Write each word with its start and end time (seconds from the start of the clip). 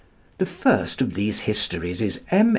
The 0.39 0.47
first 0.47 0.99
of 0.99 1.13
these 1.13 1.41
histories 1.41 2.01
is 2.01 2.21
M. 2.31 2.49